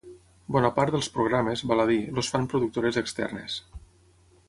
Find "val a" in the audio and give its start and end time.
1.73-1.87